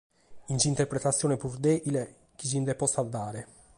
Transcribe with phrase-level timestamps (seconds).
[0.47, 3.47] In s’interpretatzione prus deghile chi si nde potzat dare.